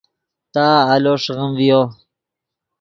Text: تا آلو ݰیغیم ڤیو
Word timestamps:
تا 0.53 0.65
آلو 0.93 1.13
ݰیغیم 1.23 1.51
ڤیو 1.57 1.81